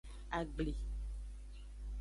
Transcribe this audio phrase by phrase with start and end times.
[0.37, 0.73] Agbli.